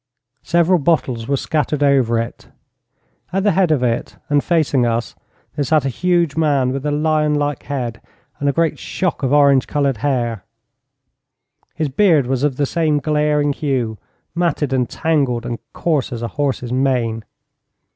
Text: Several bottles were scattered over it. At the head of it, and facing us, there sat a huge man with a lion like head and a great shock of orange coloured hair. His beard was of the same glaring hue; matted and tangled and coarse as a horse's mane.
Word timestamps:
Several 0.41 0.79
bottles 0.79 1.27
were 1.27 1.37
scattered 1.37 1.83
over 1.83 2.17
it. 2.17 2.49
At 3.31 3.43
the 3.43 3.51
head 3.51 3.69
of 3.69 3.83
it, 3.83 4.15
and 4.29 4.43
facing 4.43 4.83
us, 4.83 5.13
there 5.55 5.63
sat 5.63 5.85
a 5.85 5.89
huge 5.89 6.35
man 6.35 6.71
with 6.71 6.87
a 6.87 6.91
lion 6.91 7.35
like 7.35 7.61
head 7.65 8.01
and 8.39 8.49
a 8.49 8.51
great 8.51 8.79
shock 8.79 9.21
of 9.21 9.31
orange 9.31 9.67
coloured 9.67 9.97
hair. 9.97 10.43
His 11.75 11.89
beard 11.89 12.25
was 12.25 12.41
of 12.43 12.55
the 12.55 12.65
same 12.65 12.97
glaring 12.97 13.53
hue; 13.53 13.99
matted 14.33 14.73
and 14.73 14.89
tangled 14.89 15.45
and 15.45 15.59
coarse 15.71 16.11
as 16.11 16.23
a 16.23 16.29
horse's 16.29 16.71
mane. 16.73 17.23